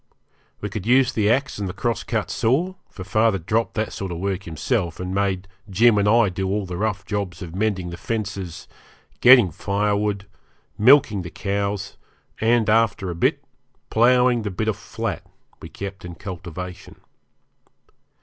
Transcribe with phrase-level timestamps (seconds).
[0.61, 4.11] We could use the axe and the cross cut saw, for father dropped that sort
[4.11, 7.91] of work himself, and made Jim and I do all the rough jobs of mending
[7.91, 8.67] the fences,
[9.19, 10.25] getting firewood,
[10.75, 11.97] milking the cows,
[12.39, 13.43] and, after a bit,
[13.91, 15.21] ploughing the bit of flat
[15.61, 16.99] we kept in cultivation.